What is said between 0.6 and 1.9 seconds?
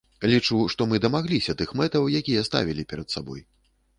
што мы дамагліся тых